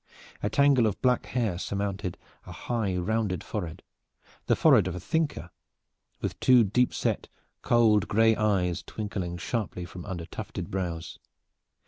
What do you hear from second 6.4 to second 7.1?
deep